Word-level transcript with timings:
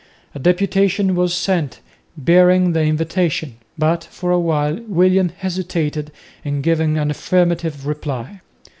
A 0.33 0.39
deputation 0.39 1.13
was 1.13 1.31
sent, 1.31 1.79
bearing 2.17 2.73
the 2.73 2.81
invitation; 2.81 3.57
but 3.77 4.03
for 4.05 4.31
a 4.31 4.39
while 4.39 4.79
William 4.87 5.29
hesitated 5.29 6.11
in 6.43 6.63
giving 6.63 6.97
an 6.97 7.11
affirmative 7.11 7.85
reply. 7.85 8.41